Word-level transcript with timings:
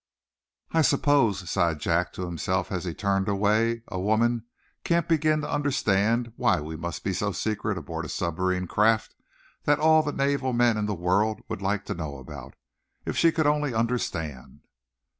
"I 0.71 0.81
suppose," 0.81 1.47
sighed 1.47 1.77
Jack, 1.77 2.11
to 2.13 2.25
himself, 2.25 2.71
as 2.71 2.85
he 2.85 2.93
turned 2.95 3.27
away, 3.29 3.83
"a 3.87 3.99
woman 3.99 4.45
can't 4.83 5.07
begin 5.07 5.41
to 5.41 5.51
understand 5.53 6.33
why 6.37 6.59
we 6.59 6.75
must 6.75 7.03
be 7.03 7.13
so 7.13 7.31
secret 7.31 7.77
aboard 7.77 8.05
a 8.05 8.09
submarine 8.09 8.65
craft 8.65 9.13
that 9.65 9.77
all 9.77 10.01
the 10.01 10.11
naval 10.11 10.53
men 10.53 10.75
in 10.75 10.87
the 10.87 10.95
world 10.95 11.43
would 11.49 11.61
like 11.61 11.85
to 11.85 11.93
know 11.93 12.17
about. 12.17 12.55
If 13.05 13.15
she 13.15 13.31
only 13.37 13.69
could 13.69 13.77
understand!" 13.77 14.61